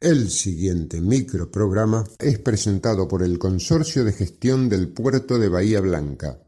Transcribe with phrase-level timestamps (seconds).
[0.00, 6.42] El siguiente microprograma es presentado por el Consorcio de Gestión del Puerto de Bahía Blanca,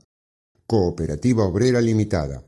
[0.66, 2.42] Cooperativa Obrera Limitada,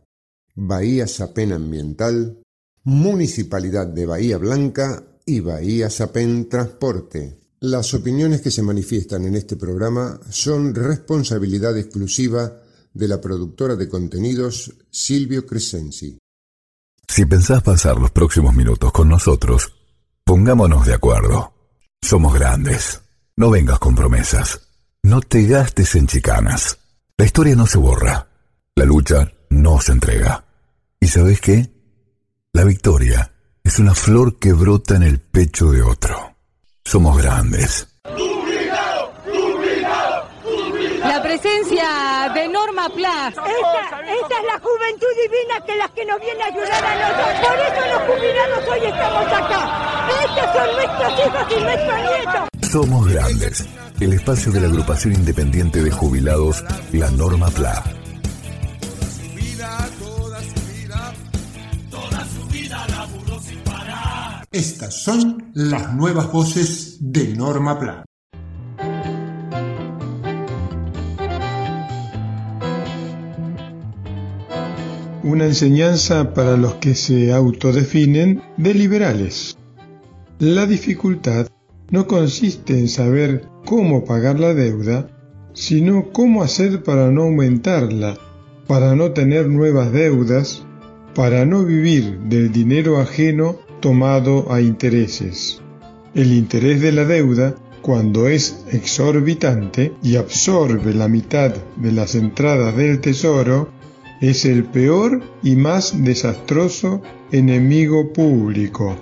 [0.54, 2.40] Bahía Sapen Ambiental,
[2.84, 7.38] Municipalidad de Bahía Blanca y Bahía Sapen Transporte.
[7.60, 12.62] Las opiniones que se manifiestan en este programa son responsabilidad exclusiva
[12.94, 16.16] de la productora de contenidos Silvio Crescenzi.
[17.06, 19.83] Si pensás pasar los próximos minutos con nosotros,
[20.24, 21.52] pongámonos de acuerdo.
[22.00, 23.02] Somos grandes.
[23.36, 24.68] No vengas con promesas.
[25.02, 26.78] No te gastes en chicanas.
[27.16, 28.26] La historia no se borra.
[28.74, 30.44] La lucha no se entrega.
[31.00, 31.70] ¿Y sabes qué?
[32.52, 33.32] La victoria
[33.62, 36.36] es una flor que brota en el pecho de otro.
[36.84, 37.88] Somos grandes.
[41.00, 43.28] La presencia de Norma Pla.
[43.28, 47.46] Esta, esta es la juventud divina que las que nos viene a ayudar a nosotros.
[47.46, 49.93] Por eso los jubilados hoy estamos acá.
[50.24, 52.70] Estos son nuestros hijos y nuestros nietos.
[52.70, 53.68] Somos grandes.
[54.00, 57.84] El espacio de la agrupación independiente de jubilados, la Norma Pla.
[64.50, 68.04] Estas son las nuevas voces de Norma Plan.
[75.22, 79.56] Una enseñanza para los que se autodefinen de liberales.
[80.40, 81.46] La dificultad
[81.90, 85.08] no consiste en saber cómo pagar la deuda,
[85.52, 88.18] sino cómo hacer para no aumentarla,
[88.66, 90.66] para no tener nuevas deudas,
[91.14, 95.62] para no vivir del dinero ajeno tomado a intereses.
[96.16, 102.76] El interés de la deuda, cuando es exorbitante y absorbe la mitad de las entradas
[102.76, 103.68] del tesoro,
[104.20, 108.96] es el peor y más desastroso enemigo público.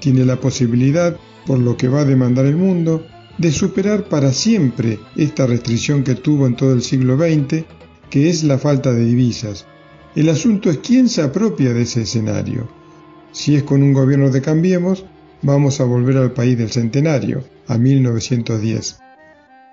[0.00, 1.16] Tiene la posibilidad,
[1.46, 3.06] por lo que va a demandar el mundo,
[3.38, 7.64] de superar para siempre esta restricción que tuvo en todo el siglo XX,
[8.10, 9.66] que es la falta de divisas.
[10.14, 12.68] El asunto es quién se apropia de ese escenario.
[13.32, 15.04] Si es con un gobierno de Cambiemos,
[15.42, 18.98] vamos a volver al país del centenario, a 1910.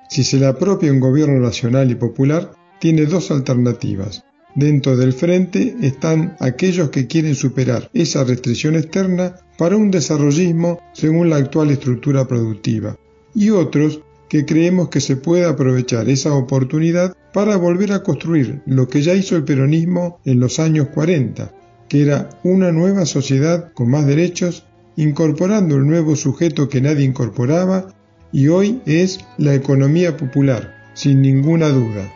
[0.09, 4.23] Si se le apropia un gobierno nacional y popular, tiene dos alternativas.
[4.53, 11.29] Dentro del frente están aquellos que quieren superar esa restricción externa para un desarrollismo según
[11.29, 12.97] la actual estructura productiva,
[13.35, 18.87] y otros que creemos que se puede aprovechar esa oportunidad para volver a construir lo
[18.87, 21.53] que ya hizo el peronismo en los años 40,
[21.89, 24.65] que era una nueva sociedad con más derechos,
[24.95, 27.93] incorporando el nuevo sujeto que nadie incorporaba,
[28.31, 32.11] y hoy es la economía popular, sin ninguna duda.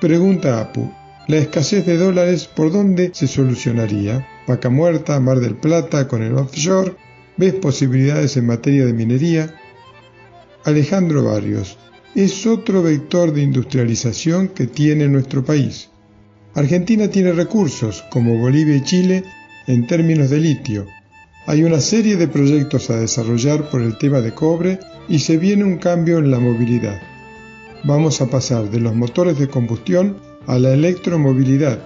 [0.00, 0.90] Pregunta Apu,
[1.28, 4.26] ¿la escasez de dólares por dónde se solucionaría?
[4.46, 6.96] Vaca Muerta, Mar del Plata, con el offshore,
[7.36, 9.59] ¿ves posibilidades en materia de minería?
[10.64, 11.78] Alejandro Barrios,
[12.14, 15.88] es otro vector de industrialización que tiene nuestro país.
[16.54, 19.24] Argentina tiene recursos, como Bolivia y Chile,
[19.66, 20.86] en términos de litio.
[21.46, 24.78] Hay una serie de proyectos a desarrollar por el tema de cobre
[25.08, 27.00] y se viene un cambio en la movilidad.
[27.84, 31.78] Vamos a pasar de los motores de combustión a la electromovilidad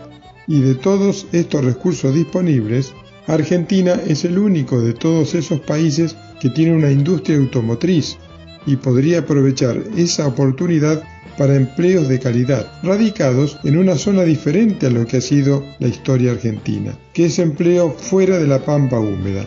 [0.47, 2.93] y de todos estos recursos disponibles,
[3.26, 8.19] Argentina es el único de todos esos países que tiene una industria automotriz
[8.66, 11.02] y podría aprovechar esa oportunidad
[11.37, 15.88] para empleos de calidad, radicados en una zona diferente a lo que ha sido la
[15.88, 19.46] historia argentina, que es empleo fuera de la pampa húmeda.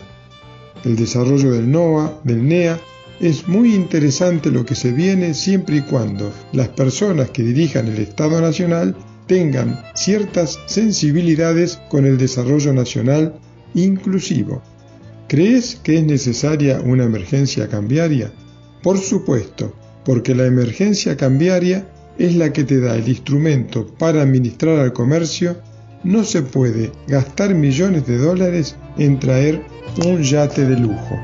[0.84, 2.78] El desarrollo del NOA, del NEA,
[3.20, 7.98] es muy interesante lo que se viene siempre y cuando las personas que dirijan el
[7.98, 8.94] Estado Nacional
[9.26, 13.34] tengan ciertas sensibilidades con el desarrollo nacional
[13.74, 14.62] inclusivo.
[15.28, 18.32] ¿Crees que es necesaria una emergencia cambiaria?
[18.88, 21.86] Por supuesto, porque la emergencia cambiaria
[22.16, 25.58] es la que te da el instrumento para administrar al comercio,
[26.04, 29.62] no se puede gastar millones de dólares en traer
[30.06, 31.20] un yate de lujo.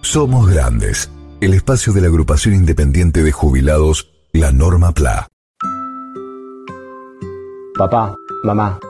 [0.00, 1.08] Somos Grandes,
[1.40, 5.28] el espacio de la agrupación independiente de jubilados, la Norma PLA.
[7.76, 8.80] Papá, mamá,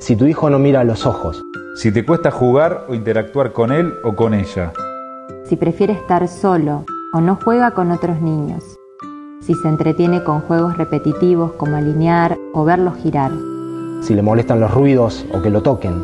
[0.00, 1.42] si tu hijo no mira a los ojos,
[1.76, 4.74] si te cuesta jugar o interactuar con él o con ella,
[5.48, 8.64] si prefiere estar solo o no juega con otros niños,
[9.40, 13.30] si se entretiene con juegos repetitivos como alinear o verlos girar,
[14.02, 15.94] si le molestan los ruidos o que lo toquen,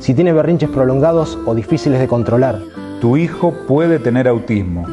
[0.00, 2.60] si tiene berrinches prolongados o difíciles de controlar.
[3.00, 4.86] Tu hijo puede tener autismo.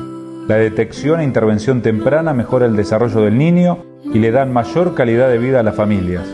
[0.48, 5.30] La detección e intervención temprana mejora el desarrollo del niño y le dan mayor calidad
[5.30, 6.28] de vida a las familias.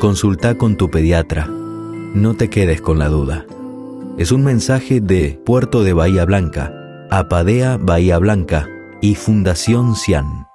[0.00, 1.46] Consulta con tu pediatra.
[1.46, 3.46] No te quedes con la duda.
[4.18, 6.81] Es un mensaje de Puerto de Bahía Blanca
[7.14, 8.66] Apadea Bahía Blanca
[9.02, 10.46] y Fundación Cian.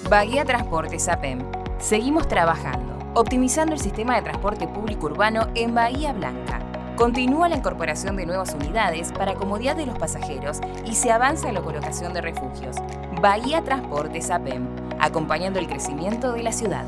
[0.08, 1.44] Bahía Transportes APEM.
[1.78, 6.60] Seguimos trabajando, optimizando el sistema de transporte público urbano en Bahía Blanca.
[6.96, 11.54] Continúa la incorporación de nuevas unidades para comodidad de los pasajeros y se avanza en
[11.54, 12.76] la colocación de refugios.
[13.20, 16.84] Bahía Transportes APEM acompañando el crecimiento de la ciudad.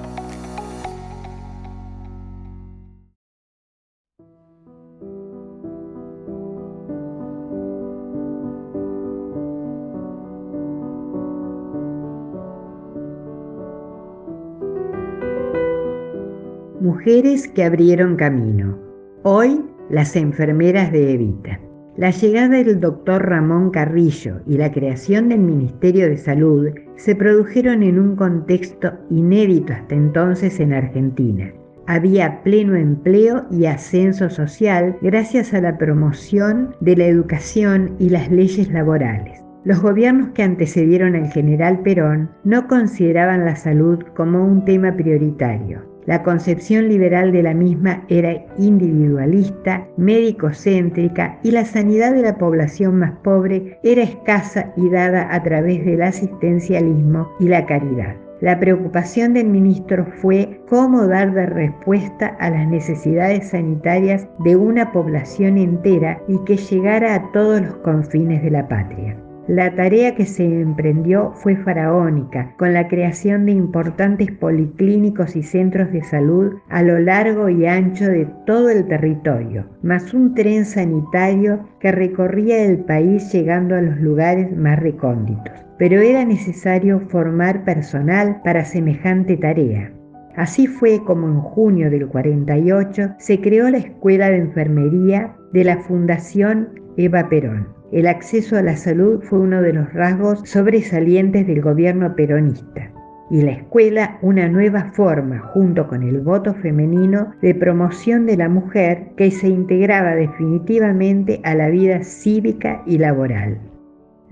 [16.81, 18.78] Mujeres que abrieron camino.
[19.25, 21.60] Hoy las enfermeras de Evita.
[21.96, 27.85] La llegada del doctor Ramón Carrillo y la creación del Ministerio de Salud se produjeron
[27.85, 31.52] en un contexto inédito hasta entonces en Argentina.
[31.87, 38.29] Había pleno empleo y ascenso social gracias a la promoción de la educación y las
[38.29, 39.44] leyes laborales.
[39.63, 45.94] Los gobiernos que antecedieron al general Perón no consideraban la salud como un tema prioritario.
[46.06, 52.99] La concepción liberal de la misma era individualista, médico-céntrica y la sanidad de la población
[52.99, 58.17] más pobre era escasa y dada a través del asistencialismo y la caridad.
[58.43, 64.93] La preocupación del ministro fue cómo dar de respuesta a las necesidades sanitarias de una
[64.93, 69.17] población entera y que llegara a todos los confines de la patria.
[69.46, 75.93] La tarea que se emprendió fue faraónica, con la creación de importantes policlínicos y centros
[75.93, 81.69] de salud a lo largo y ancho de todo el territorio, más un tren sanitario
[81.79, 85.53] que recorría el país llegando a los lugares más recónditos.
[85.77, 89.93] Pero era necesario formar personal para semejante tarea.
[90.36, 95.77] Así fue como en junio del 48 se creó la Escuela de Enfermería de la
[95.82, 97.73] Fundación Eva Perón.
[97.93, 102.91] El acceso a la salud fue uno de los rasgos sobresalientes del gobierno peronista
[103.31, 108.48] y la escuela una nueva forma, junto con el voto femenino, de promoción de la
[108.48, 113.58] mujer que se integraba definitivamente a la vida cívica y laboral.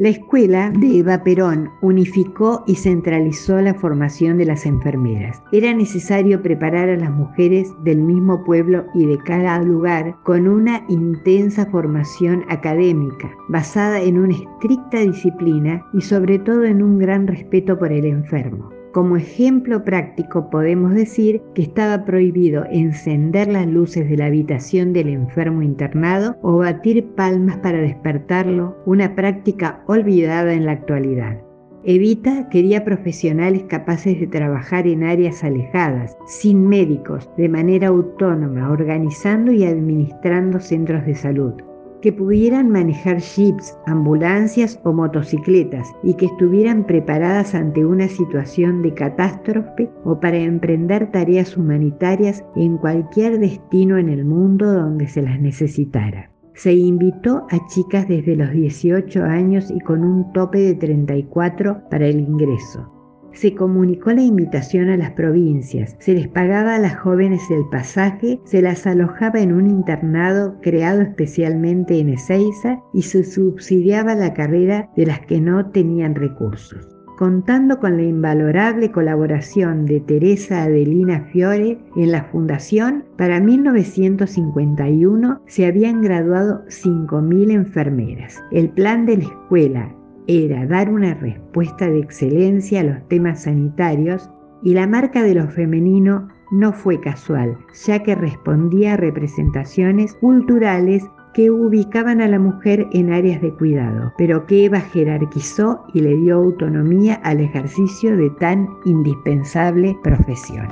[0.03, 5.41] La escuela de Eva Perón unificó y centralizó la formación de las enfermeras.
[5.53, 10.85] Era necesario preparar a las mujeres del mismo pueblo y de cada lugar con una
[10.89, 17.79] intensa formación académica, basada en una estricta disciplina y sobre todo en un gran respeto
[17.79, 18.82] por el enfermo.
[18.93, 25.09] Como ejemplo práctico podemos decir que estaba prohibido encender las luces de la habitación del
[25.09, 31.41] enfermo internado o batir palmas para despertarlo, una práctica olvidada en la actualidad.
[31.85, 39.53] Evita quería profesionales capaces de trabajar en áreas alejadas, sin médicos, de manera autónoma, organizando
[39.53, 41.55] y administrando centros de salud
[42.03, 48.93] que pudieran manejar jeeps, ambulancias o motocicletas y que estuvieran preparadas ante una situación de
[48.93, 55.41] catástrofe o para emprender tareas humanitarias en cualquier destino en el mundo donde se las
[55.41, 56.31] necesitara.
[56.55, 62.07] Se invitó a chicas desde los 18 años y con un tope de 34 para
[62.07, 63.02] el ingreso.
[63.33, 68.41] Se comunicó la invitación a las provincias, se les pagaba a las jóvenes el pasaje,
[68.45, 74.91] se las alojaba en un internado creado especialmente en Ezeiza y se subsidiaba la carrera
[74.97, 76.87] de las que no tenían recursos.
[77.19, 85.67] Contando con la invalorable colaboración de Teresa Adelina Fiore en la fundación, para 1951 se
[85.67, 88.43] habían graduado 5.000 enfermeras.
[88.51, 89.95] El plan de la escuela
[90.27, 94.31] era dar una respuesta de excelencia a los temas sanitarios
[94.63, 101.03] y la marca de lo femenino no fue casual, ya que respondía a representaciones culturales
[101.35, 106.15] que ubicaban a la mujer en áreas de cuidado, pero que Eva jerarquizó y le
[106.17, 110.69] dio autonomía al ejercicio de tan indispensable profesión.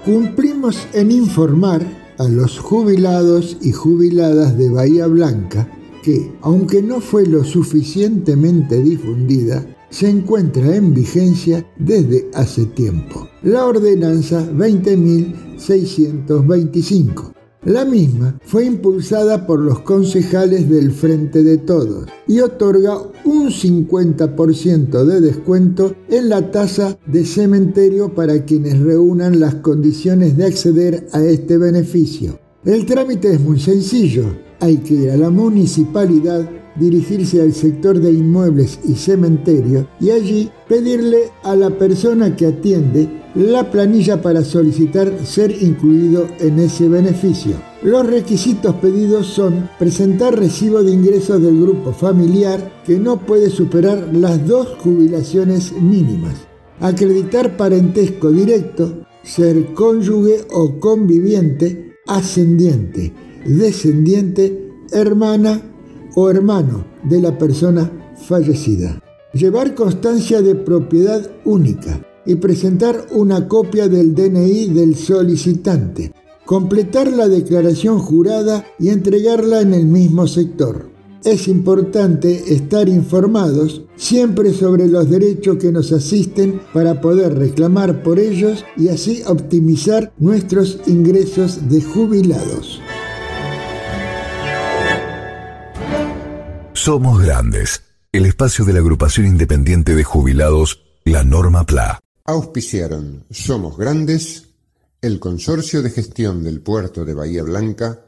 [0.09, 1.85] Cumplimos en informar
[2.17, 9.63] a los jubilados y jubiladas de Bahía Blanca que, aunque no fue lo suficientemente difundida,
[9.91, 13.29] se encuentra en vigencia desde hace tiempo.
[13.43, 22.39] La ordenanza 20.625 la misma fue impulsada por los concejales del Frente de Todos y
[22.39, 30.37] otorga un 50% de descuento en la tasa de cementerio para quienes reúnan las condiciones
[30.37, 32.39] de acceder a este beneficio.
[32.63, 34.23] El trámite es muy sencillo.
[34.61, 36.49] Hay que ir a la municipalidad,
[36.79, 43.09] dirigirse al sector de inmuebles y cementerio y allí pedirle a la persona que atiende
[43.35, 47.53] la planilla para solicitar ser incluido en ese beneficio.
[47.83, 54.09] Los requisitos pedidos son presentar recibo de ingresos del grupo familiar que no puede superar
[54.13, 56.35] las dos jubilaciones mínimas,
[56.79, 63.13] acreditar parentesco directo, ser cónyuge o conviviente, ascendiente,
[63.45, 65.68] descendiente, hermana
[66.15, 67.91] o hermano de la persona
[68.27, 69.01] fallecida.
[69.33, 76.11] Llevar constancia de propiedad única y presentar una copia del DNI del solicitante,
[76.45, 80.89] completar la declaración jurada y entregarla en el mismo sector.
[81.23, 88.19] Es importante estar informados siempre sobre los derechos que nos asisten para poder reclamar por
[88.19, 92.79] ellos y así optimizar nuestros ingresos de jubilados.
[96.89, 101.99] Somos Grandes, el espacio de la agrupación independiente de jubilados, la Norma PLA.
[102.25, 104.47] Auspiciaron Somos Grandes,
[104.99, 107.99] el Consorcio de Gestión del Puerto de Bahía Blanca,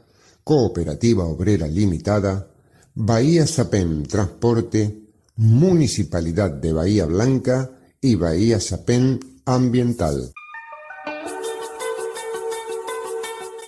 [0.42, 2.48] Cooperativa Obrera Limitada,
[2.96, 5.04] Bahía Sapén Transporte,
[5.36, 7.70] Municipalidad de Bahía Blanca
[8.00, 10.32] y Bahía Sapén Ambiental.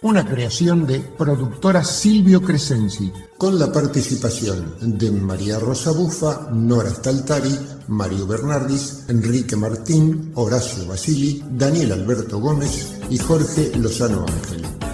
[0.04, 3.10] Una creación de productora Silvio Crescenzi.
[3.38, 7.58] Con la participación de María Rosa Bufa, Nora Staltari,
[7.88, 14.93] Mario Bernardis, Enrique Martín, Horacio Basili, Daniel Alberto Gómez y Jorge Lozano Ángel.